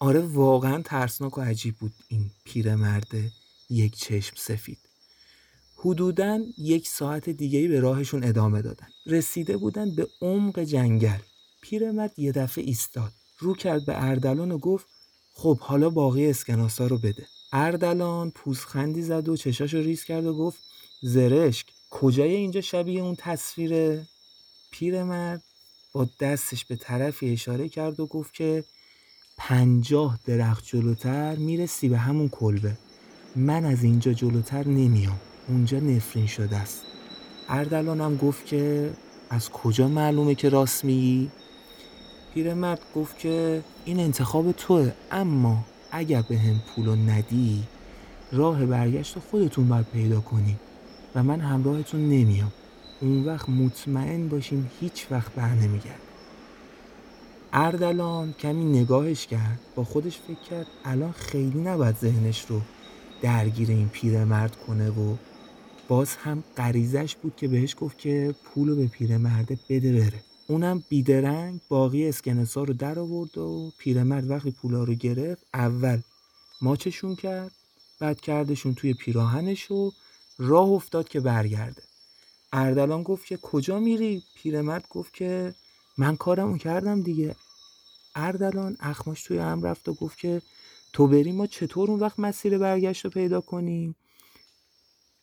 [0.03, 3.11] آره واقعا ترسناک و عجیب بود این پیرمرد
[3.71, 4.79] یک چشم سفید.
[5.77, 8.87] حدودا یک ساعت دیگه به راهشون ادامه دادن.
[9.07, 11.19] رسیده بودن به عمق جنگل.
[11.61, 13.13] پیرمرد یه دفعه ایستاد.
[13.39, 14.87] رو کرد به اردلان و گفت
[15.35, 17.27] خب حالا باقی اسکناسا رو بده.
[17.53, 20.59] اردلان پوزخندی زد و چشاشو ریز کرد و گفت
[21.03, 24.07] زرشک کجای اینجا شبیه اون تصویره؟
[24.71, 25.43] پیرمرد
[25.93, 28.65] با دستش به طرفی اشاره کرد و گفت که
[29.37, 32.73] پنجاه درخت جلوتر می‌رسی به همون کلبه.
[33.37, 35.21] من از اینجا جلوتر نمیام.
[35.49, 36.83] اونجا نفرین شده است.
[37.49, 38.91] اردلانم گفت که
[39.31, 41.31] از کجا معلومه که راست میگی؟
[42.35, 47.63] پیرمرد گفت که این انتخاب توه اما اگر به هم پولو ندی
[48.33, 50.57] راه برگشت خودتون باید پیدا کنی
[51.15, 52.53] و من همراهتون نمیام.
[53.01, 56.01] اون وقت مطمئن باشین هیچ وقت بر نمیگرد
[57.55, 59.61] اردلان کمی نگاهش کرد.
[59.75, 62.61] با خودش فکر کرد الان خیلی نباید ذهنش رو
[63.23, 65.17] درگیر این پیرمرد کنه و
[65.89, 70.23] باز هم غریزش بود که بهش گفت که پولو به پیرمرده بده بره.
[70.49, 76.01] اونم بیدرنگ باقی اسکنسا رو در آورد و پیرمرد وقتی پولا رو گرفت اول
[76.63, 77.53] ماچشون کرد
[78.01, 79.93] بعد کردشون توی پیراهنش و
[80.39, 81.83] راه افتاد که برگرده.
[82.53, 85.55] اردلان گفت که کجا میری؟ پیرمرد گفت که
[85.99, 87.37] من کارمو کردم دیگه.
[88.15, 90.43] اردلان اخماش توی هم رفت و گفت که
[90.93, 93.97] تو بری ما چطور اون وقت مسیر برگشت رو پیدا کنیم؟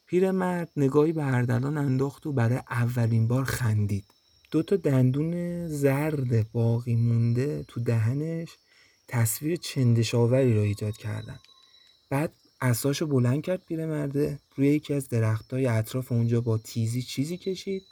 [0.06, 4.06] پیرمرد نگاهی به اردلان انداخت و برای اولین بار خندید.
[4.52, 8.58] دو تا دندون زرد باقی مونده تو دهنش
[9.08, 11.40] تصویر چندشاوری را ایجاد کردن.
[12.10, 17.84] بعد اساشو بلند کرد پیرمرده روی یکی از درختای اطراف اونجا با تیزی چیزی کشید.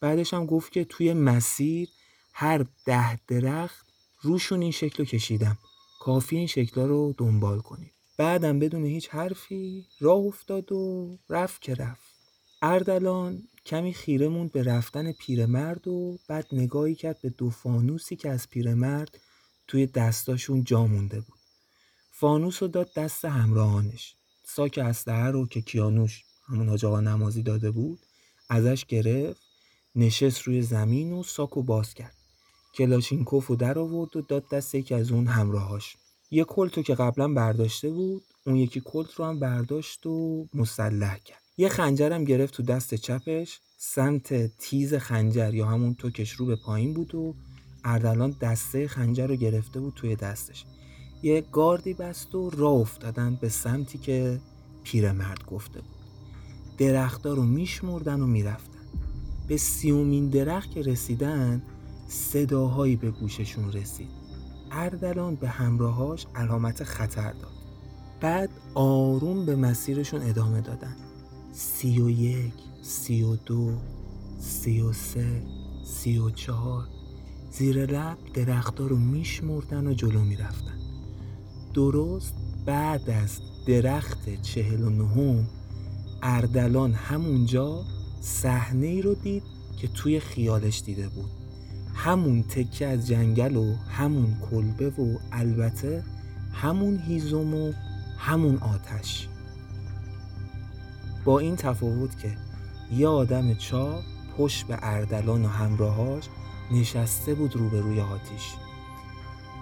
[0.00, 1.88] بعدش هم گفت که توی مسیر
[2.32, 3.85] هر ده درخت
[4.20, 5.58] روشون این شکل رو کشیدم.
[6.00, 7.92] کافی این شکلا رو دنبال کنید.
[8.18, 12.16] بعدم بدون هیچ حرفی راه افتاد و رفت که رفت.
[12.62, 18.30] اردلان کمی خیره موند به رفتن پیرمرد و بعد نگاهی کرد به دو فانوسی که
[18.30, 19.20] از پیرمرد
[19.68, 21.38] توی دستاشون جا مونده بود.
[22.12, 24.16] فانوس رو داد دست همراهانش.
[24.44, 27.98] ساک اسلحه رو که کیانوش همون حاج نمازی داده بود
[28.48, 29.42] ازش گرفت
[29.94, 32.15] نشست روی زمین و ساک و باز کرد.
[32.76, 35.96] کلاشینکوف رو در آورد و داد دست یکی از اون همراهاش.
[36.30, 41.42] یه کلتو که قبلا برداشته بود اون یکی کلت رو هم برداشت و مسلح کرد.
[41.56, 46.94] یه خنجرم گرفت تو دست چپش سمت تیز خنجر یا همون توکش رو به پایین
[46.94, 47.34] بود و
[47.84, 50.64] اردلان دسته خنجر رو گرفته بود توی دستش.
[51.22, 54.40] یه گاردی بست و راه افتادن به سمتی که
[54.84, 55.96] پیرمرد گفته بود.
[56.78, 58.78] درختها رو میشمردن و می‌رفتن.
[59.48, 61.62] به سیومین درخت که رسیدن
[62.08, 64.10] صداهایی به گوششون رسید.
[64.70, 67.52] اردلان به همراهاش علامت خطر داد.
[68.20, 70.96] بعد آروم به مسیرشون ادامه دادن.
[71.52, 73.72] سی و یک سی و دو
[74.38, 75.42] سی و سه
[75.84, 76.88] سی و چهار.
[77.50, 80.78] زیر لب درختها رو میشمردن و جلو می‌رفتن.
[81.74, 82.34] درست
[82.66, 85.46] بعد از درخت چهل و نهم
[86.22, 87.84] اردلان همونجا
[88.20, 89.42] صحنه ای رو دید
[89.76, 91.30] که توی خیالش دیده بود.
[91.96, 96.04] همون تکه از جنگل و همون کلبه و البته
[96.52, 97.72] همون هیزم و
[98.18, 99.28] همون آتش.
[101.24, 102.36] با این تفاوت که
[102.92, 104.02] یه آدم چاپ
[104.38, 106.24] پشت به اردلان و همراهاش
[106.70, 108.54] نشسته بود روبروی آتیش.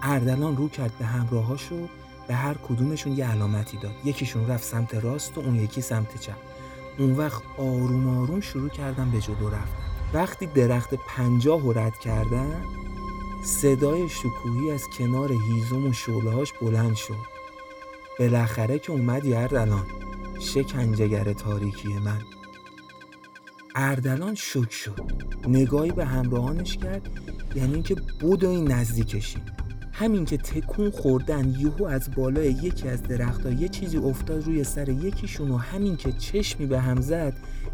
[0.03, 1.88] اردلان رو کرد به همراهاش و
[2.29, 3.94] به هر کدومشون یه علامتی داد.
[4.05, 6.37] یکیشون رفت سمت راست و اون یکی سمت چپ.
[6.99, 9.84] اون وقت آروم آروم شروع کردن به جلو رفتن.
[10.14, 12.64] وقتی درخت پنجاه رو رد کردن
[13.44, 17.35] صدای شکوهی از کنار هیزم و شولهاش بلند شد.
[18.18, 19.87] بالاخره که اومدی اردلان
[20.40, 22.22] شکنجهگر تاریکی من.
[23.74, 25.00] اردلان شک شد.
[25.48, 27.09] نگاهی به همراهانش کرد
[27.55, 29.38] یعنی اینکه بود این نزدیکشی
[29.96, 34.88] همین که تکون خوردن یهو از بالای یکی از درختها یه چیزی افتاد روی سر
[34.88, 37.33] یکیشون و همین که چشمی به هم زد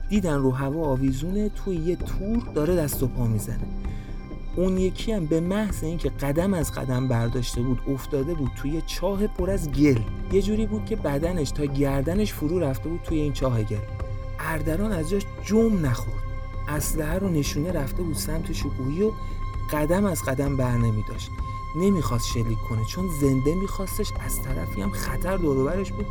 [0.09, 3.67] دیدن رو هوا آویزونه توی یه تور داره دست و پا می‌زنه.
[4.57, 9.27] اون یکی هم به محض اینکه قدم از قدم برداشته بود افتاده بود توی چاه
[9.27, 10.01] پر از گل.
[10.33, 13.77] یه جوری بود که بدنش تا گردنش فرو رفته بود توی این چاه گل.
[14.41, 16.23] اردران از جاش جم نخورد.
[16.69, 19.11] اسلحه رو نشونه رفته بود سمت شکوهی و
[19.73, 21.31] قدم از قدم بر نمی داشت
[21.77, 26.07] نمی‌خواست شلیک کنه چون زنده میخواستش از طرفی هم خطر دوروبرش بود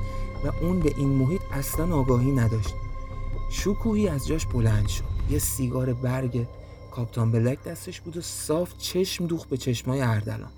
[0.45, 2.74] و اون به این محیط اصلا آگاهی نداشت.
[3.50, 5.04] شکوهی از جاش بلند شد.
[5.30, 6.48] یه سیگار برگ
[6.91, 10.52] کاپتان بلک دستش بود و صاف چشم دوخ به چشمای اردلان.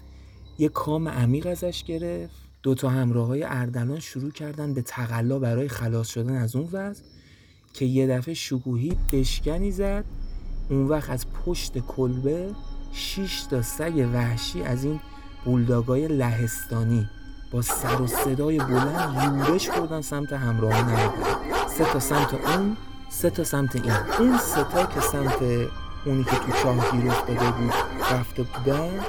[0.58, 2.36] یه کام عمیق ازش گرفت.
[2.64, 7.04] دوتا همراه های اردلان شروع کردن به تقلا برای خلاص شدن از اون وضع
[7.74, 10.06] که یه دفعه شکوهی بشکنی زد.
[10.70, 12.56] اون وقت از پشت کلبه
[12.92, 15.00] شیش تا سگ وحشی از این
[15.46, 17.10] بولداگای لهستانی
[17.52, 21.32] با سر و صدای بلند یورش خوردن سمت همراه نردلان
[21.78, 22.78] سه تا سمت اون
[23.10, 23.94] سه تا سمت این.
[24.20, 25.42] اون سه تا که سمت
[26.06, 27.74] اونی که تو چاه گیر افتاده بود
[28.12, 29.00] رفته بودن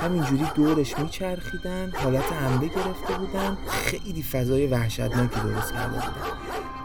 [0.00, 6.30] همینجوری دورش میچرخیدن حالت حمله گرفته بودن خیلی فضای وحشتناکی درست کرده بودن.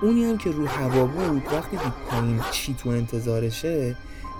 [0.01, 3.95] اونی هم که رو هوا بود وقتی دید پایین چی تو انتظارشه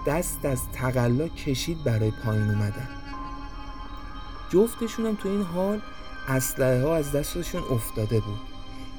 [0.05, 2.87] دست از تقلا کشید برای پایین اومدن.
[4.49, 5.81] جفتشون هم تو این حال
[6.27, 8.39] اسلحه ها از دستشون افتاده بود.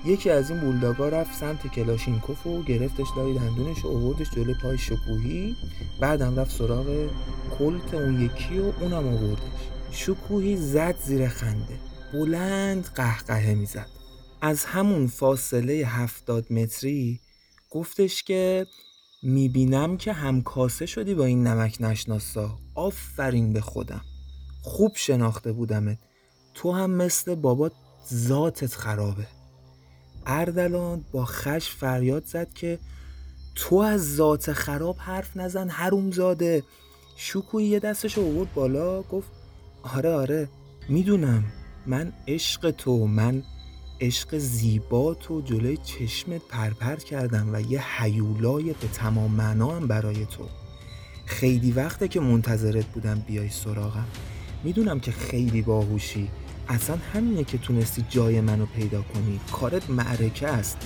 [0.04, 4.78] یکی از این بولداگا رفت سمت کلاشینکوف و گرفتش لای دندونش و اووردش جلوی پای
[4.78, 5.56] شکوهی.
[6.00, 7.10] بعدم رفت سراغ
[7.58, 9.42] کلت اون یکی و اونم اووردش
[9.90, 11.78] شکوهی زد زیر خنده.
[12.12, 13.88] بلند قهقهه می‌زد.
[14.40, 17.20] از همون فاصله هفتاد متری
[17.70, 18.66] گفتش که
[19.22, 22.58] می‌بینم که همکاسه شدی با این نمک نشناسا.
[22.74, 24.00] آفرین به خودم.
[24.62, 25.98] خوب شناخته بودمت.
[26.54, 27.72] تو هم مثل بابات
[28.14, 29.26] ذاتت خرابه.
[30.26, 32.78] اردلان با خش فریاد زد که
[33.54, 35.70] تو از ذات خراب حرف نزن
[36.10, 36.62] زاده.
[37.16, 39.28] شکوی یه دستش آورد بالا گفت
[39.82, 40.48] آره آره
[40.88, 41.44] می‌دونم.
[41.86, 43.42] من عشق تو من
[44.00, 50.26] عشق زیبا تو جلوی چشمت پرپر کردم و یه حیولای به تمام معنا هم برای
[50.26, 50.48] تو.
[51.26, 54.06] خیلی وقته که منتظرت بودم بیای سراغم.
[54.64, 56.30] می‌دونم که خیلی باهوشی.
[56.68, 59.40] اصلا همینه که تونستی جای منو پیدا کنی.
[59.52, 60.76] کارت معرکه است.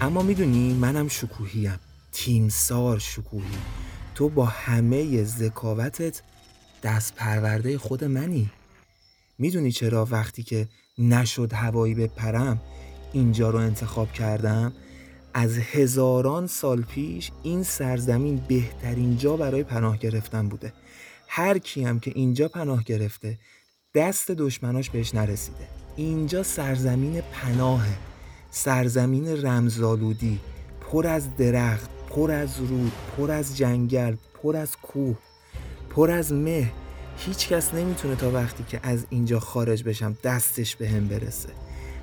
[0.00, 1.78] اما می‌دونی منم شکوهیم.
[2.12, 3.58] تیمسار شکوهی.
[4.14, 6.22] تو با همه ذکاوتت
[6.82, 8.50] دست پرورده خود منی.
[9.38, 10.68] می‌دونی چرا وقتی که
[10.98, 12.60] نشد هوایی بپرم
[13.12, 14.72] اینجا رو انتخاب کردم.
[15.34, 20.72] از هزاران سال پیش این سرزمین بهترین جا برای پناه گرفتن بوده.
[21.28, 23.38] هر کی هم که اینجا پناه گرفته
[23.94, 25.68] دست دشمناش بهش نرسیده.
[25.96, 27.96] اینجا سرزمین پناهه.
[28.50, 30.40] سرزمین رمزالودی
[30.80, 35.16] پر از درخت پر از رود پر از جنگل پر از کوه
[35.90, 36.72] پر از مه.
[37.18, 41.48] هیچ کس نمی‌تونه تا وقتی که از اینجا خارج بشم دستش به هم برسه.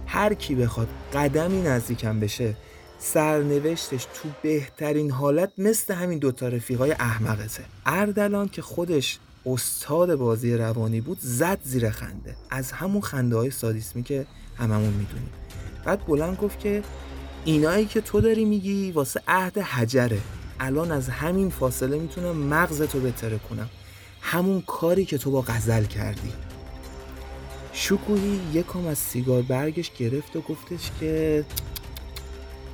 [0.07, 2.55] هر کی بخواد قدمی نزدیکم بشه
[2.99, 7.63] سرنوشتش تو بهترین حالت مثل همین دوتا رفیقای احمقته.
[7.85, 12.35] اردلان که خودش استاد بازی روانی بود زد زیر خنده.
[12.49, 14.25] از همون خنده های سادیسمی که
[14.57, 15.29] هممون می‌دونیم.
[15.85, 16.83] بعد بلند گفت که
[17.45, 20.19] اینایی که تو داری میگی واسه عهد حجره.
[20.59, 23.69] الان از همین فاصله می‌تونم مغزتو بتره کنم.
[24.27, 26.33] همون کاری که تو با غزل کردی.
[27.73, 31.45] شکوهی یکم از سیگار برگش گرفت و گفتش که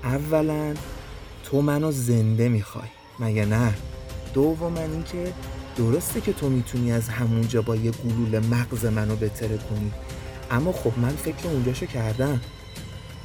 [0.03, 0.73] اولا
[1.43, 2.87] تو منو زنده می‌خوای.
[3.19, 3.73] مگه نه؟
[4.33, 5.33] دوم اینکه
[5.77, 9.91] درسته که تو می‌تونی از همونجا با یه گلوله مغز منو بتره کنی.
[10.51, 12.41] اما خب من فکر اونجاشو کردم.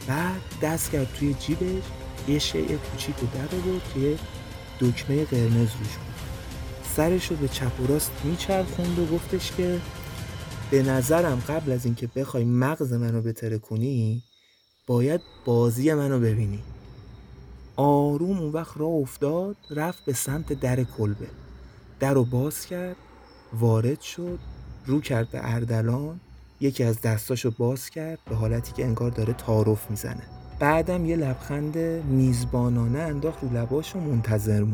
[0.06, 1.82] بعد دست کرد توی جیبش
[2.28, 4.18] یه شیء کوچیک و در بود که
[4.80, 6.05] دکمه قرمز روش
[6.96, 9.80] سرش رو به چپ و راست میچرخوند و گفتش که
[10.70, 14.22] به نظرم قبل از اینکه بخوای مغز منو بتره کنی
[14.86, 16.58] باید بازی منو ببینی.
[17.76, 21.26] آروم اون وقت راه افتاد رفت به سمت در کلبه.
[22.00, 22.96] در رو باز کرد
[23.52, 24.38] وارد شد
[24.86, 26.20] رو کرد به اردلان
[26.60, 30.22] یکی از دستاشو باز کرد به حالتی که انگار داره تعارف می‌زنه.
[30.58, 34.64] بعدم یه لبخند میزبانانه انداخت رو لباش و منتظر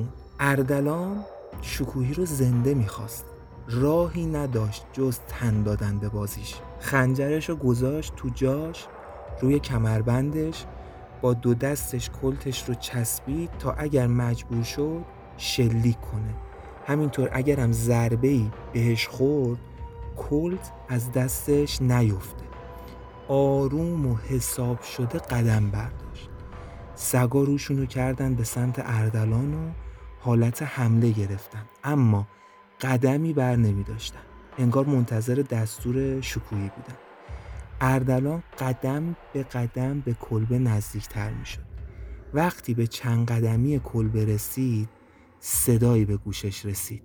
[0.41, 1.25] اردلان
[1.61, 3.24] شکوهی رو زنده می‌خواست.
[3.68, 6.55] راهی نداشت جز تن دادن به بازیش.
[6.80, 8.86] خنجرش رو گذاشت تو جاش
[9.40, 10.64] روی کمربندش
[11.20, 15.05] با دو دستش کلتش رو چسبید تا اگر مجبور شد
[15.36, 16.34] شلیک کنه.
[16.86, 19.59] همینطور اگرم ضربه ای بهش خورد
[20.16, 22.44] کلت از دستش نیفته.
[23.28, 26.30] آروم و حساب شده قدم برداشت.
[26.94, 29.70] سگا روشونو کردن به سمت اردلان و
[30.25, 31.64] حالت حمله گرفتن.
[31.85, 32.29] اما
[32.81, 34.20] قدمی بر نمی داشتن.
[34.59, 36.97] انگار منتظر دستور شکویی بودن.
[37.81, 41.62] اردلان قدم به قدم به کلبه نزدیکتر می شد.
[42.35, 44.89] وقتی به چند قدمی کلبه رسید
[45.41, 47.03] صدایی به گوشش رسید.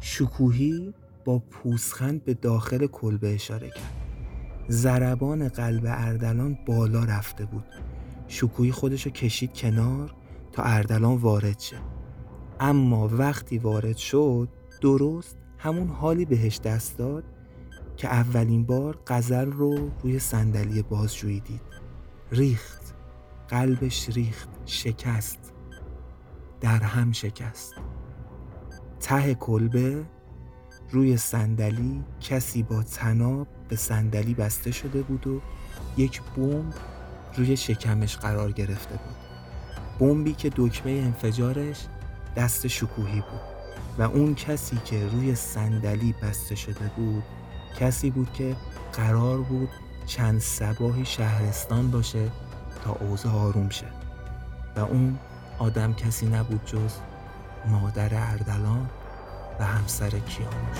[0.00, 0.94] شکوهی
[1.24, 4.05] با پوسخند به داخل کلبه اشاره کرد.
[4.68, 7.64] زربان قلب اردلان بالا رفته بود.
[8.28, 10.14] شکوهی خودشو کشید کنار
[10.52, 11.76] تا اردلان وارد شه.
[12.60, 14.48] اما وقتی وارد شد
[14.80, 17.24] درست همون حالی بهش دست داد
[17.96, 21.60] که اولین بار قزل رو روی صندلی بازجویی دید.
[22.32, 22.94] ریخت.
[23.48, 24.48] قلبش ریخت.
[24.64, 25.52] شکست.
[26.60, 27.74] در هم شکست.
[29.00, 30.04] ته کلبه
[30.90, 35.40] روی صندلی کسی با تناب به صندلی بسته شده بود و
[35.96, 36.74] یک بمب
[37.36, 39.16] روی شکمش قرار گرفته بود.
[39.98, 41.86] بمبی که دکمه انفجارش
[42.36, 43.56] دست شکوهی بود
[43.98, 47.22] و اون کسی که روی صندلی بسته شده بود
[47.80, 48.56] کسی بود که
[48.92, 49.68] قرار بود
[50.06, 52.30] چند سباهی شهرستان باشه
[52.84, 53.86] تا اوضاع آروم شه.
[54.76, 55.18] و اون
[55.58, 56.94] آدم کسی نبود جز
[57.66, 58.90] مادر اردلان
[59.60, 60.78] و همسر کیانوش.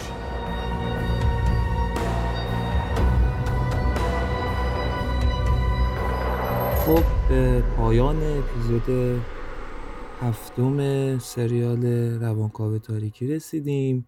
[6.86, 9.20] خب به پایان اپیزود
[10.20, 11.86] هفتم سریال
[12.20, 14.06] روانکاو تاریکی رسیدیم.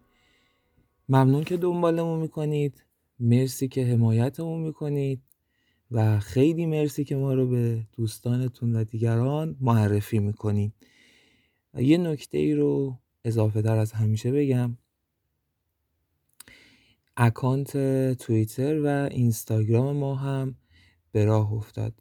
[1.09, 2.83] ممنون که دنبالمون می‌کنید.
[3.19, 5.21] مرسی که حمایتمون می‌کنید
[5.91, 10.73] و خیلی مرسی که ما رو به دوستانتون و دیگران معرفی می‌کنید.
[11.77, 14.77] یه نکته ای رو اضافه در از همیشه بگم.
[17.17, 17.77] اکانت
[18.13, 20.55] توییتر و اینستاگرام ما هم
[21.11, 21.93] به راه افتاد.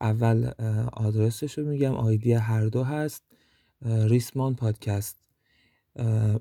[0.00, 0.50] اول
[0.92, 1.94] آدرسش رو میگم.
[1.94, 3.22] آیدی هر دو هست.
[3.82, 5.28] ریسمان پادکست.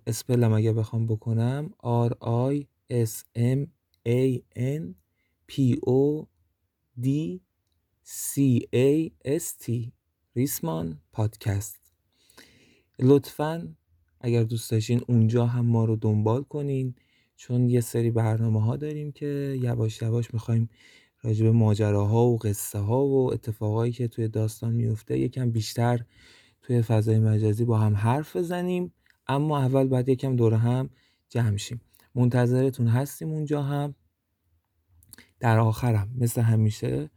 [0.07, 1.73] اسپلم اگه بخوام بکنم.
[2.07, 2.11] R
[2.51, 3.67] I S M
[4.07, 4.95] A N
[5.51, 6.25] P O
[7.01, 7.07] D
[8.05, 9.91] C A S T
[10.35, 11.79] ریسمان پادکست.
[12.99, 13.75] لطفا
[14.21, 16.95] اگر دوست داشتین اونجا هم ما رو دنبال کنین.
[17.35, 20.69] چون یه سری برنامه ها داریم که یواش یواش می‌خوایم
[21.21, 26.05] راجب ماجراها و قصه ها و اتفاقایی که توی داستان میفته یکم بیشتر
[26.61, 28.93] توی فضای مجازی با هم حرف بزنیم.
[29.27, 30.89] اما اول باید یکم دور هم
[31.29, 31.81] جمع شیم.
[32.15, 33.95] منتظرتون هستیم اونجا هم.
[35.39, 37.09] در آخرم مثل همیشه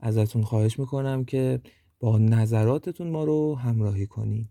[0.00, 1.60] ازتون خواهش می‌کنم که
[2.00, 4.48] با نظراتتون ما رو همراهی کنین.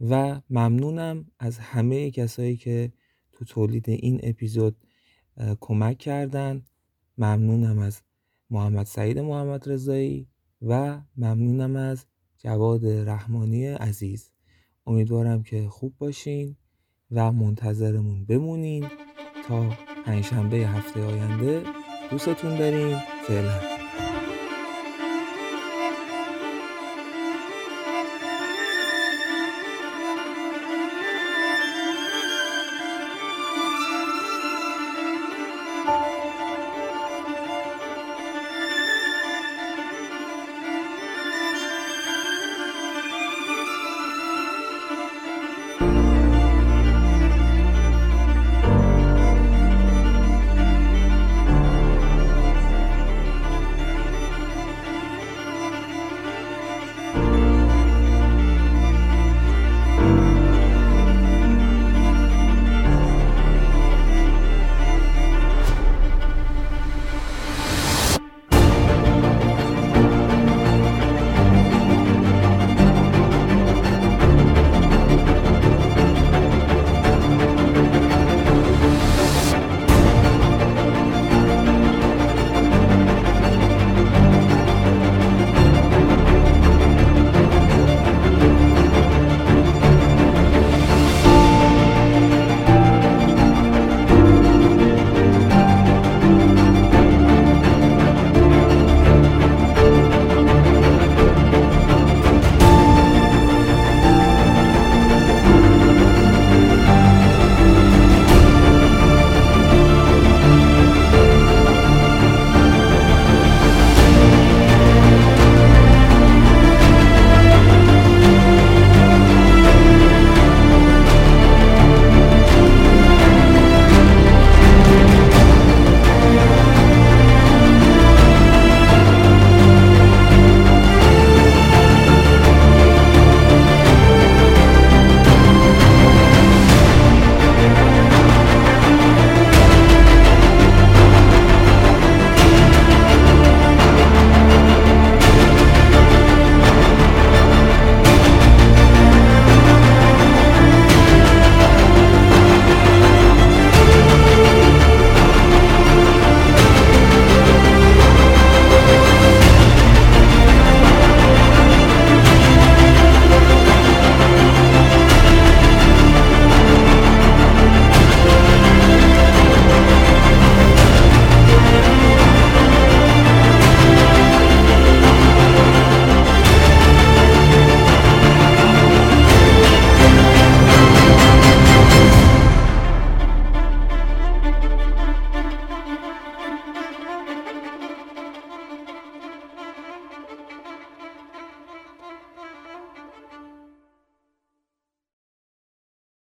[0.00, 2.92] و ممنونم از همه کسایی که
[3.32, 4.76] تو تولید این اپیزود
[5.60, 6.62] کمک کردن.
[7.18, 8.00] ممنونم از
[8.50, 10.28] محمد سعید محمد رضایی
[10.62, 12.06] و ممنونم از
[12.38, 14.30] جواد رحمانی عزیز.
[14.86, 16.56] امیدوارم که خوب باشین
[17.10, 18.86] و منتظرمون بمونین
[19.48, 19.70] تا
[20.06, 21.62] پنجشنبه هفته آینده.
[22.10, 22.96] دوستتون داریم.
[23.26, 23.77] فعلا.